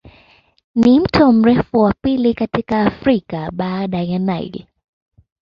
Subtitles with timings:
[0.75, 4.67] Ni mto mrefu wa pili katika Afrika baada ya Nile.